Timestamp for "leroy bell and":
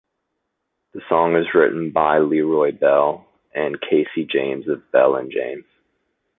2.17-3.79